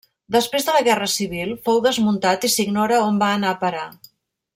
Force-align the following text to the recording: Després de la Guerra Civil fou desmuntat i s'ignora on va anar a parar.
Després 0.35 0.63
de 0.67 0.73
la 0.77 0.81
Guerra 0.87 1.09
Civil 1.15 1.53
fou 1.69 1.81
desmuntat 1.87 2.47
i 2.49 2.51
s'ignora 2.55 2.97
on 3.11 3.21
va 3.25 3.29
anar 3.39 3.53
a 3.53 3.59
parar. 3.67 3.85